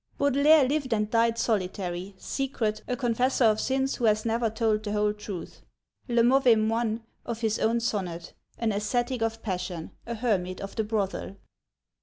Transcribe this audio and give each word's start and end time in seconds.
Baudelaire 0.17 0.67
lived 0.67 0.93
and 0.95 1.11
died 1.11 1.37
solitary, 1.37 2.15
secret, 2.17 2.81
a 2.87 2.95
confessor 2.97 3.43
of 3.45 3.59
sins 3.59 3.97
who 3.97 4.05
has 4.05 4.25
never 4.25 4.49
told 4.49 4.81
the 4.81 4.93
whole 4.93 5.13
truth, 5.13 5.61
le 6.07 6.23
mauvais 6.23 6.55
moine 6.55 7.03
of 7.23 7.41
his 7.41 7.59
own 7.59 7.79
sonnet, 7.79 8.33
an 8.57 8.71
ascetic 8.71 9.21
of 9.21 9.43
passion, 9.43 9.91
a 10.07 10.15
hermit 10.15 10.59
of 10.59 10.75
the 10.75 10.83
brothel. 10.83 11.35